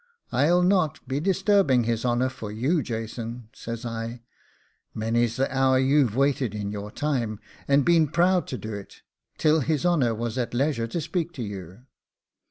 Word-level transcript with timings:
'I'll 0.31 0.63
not 0.63 1.07
be 1.07 1.19
disturbing 1.19 1.83
his 1.83 2.03
honour 2.03 2.29
for 2.29 2.51
you, 2.51 2.81
Jason,' 2.81 3.49
says 3.53 3.85
I; 3.85 4.23
'many's 4.95 5.35
the 5.35 5.55
hour 5.55 5.77
you've 5.77 6.15
waited 6.15 6.55
in 6.55 6.71
your 6.71 6.89
time, 6.89 7.39
and 7.67 7.85
been 7.85 8.07
proud 8.07 8.47
to 8.47 8.57
do 8.57 8.73
it, 8.73 9.03
till 9.37 9.59
his 9.59 9.85
honour 9.85 10.15
was 10.15 10.39
at 10.39 10.55
leisure 10.55 10.87
to 10.87 11.01
speak 11.01 11.33
to 11.33 11.43
you. 11.43 11.83